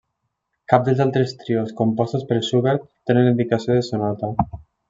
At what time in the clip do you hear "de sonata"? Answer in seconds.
3.81-4.35